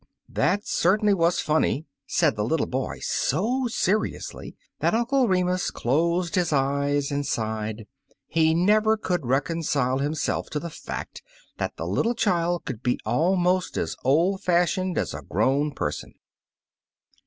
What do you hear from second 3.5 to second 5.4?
seriously that Uncle